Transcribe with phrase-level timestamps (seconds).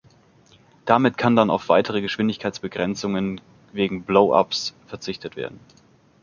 [0.85, 3.39] Damit kann dann auf weitere Geschwindigkeitsbegrenzungen
[3.71, 5.59] wegen „Blow-ups“ verzichtet werden.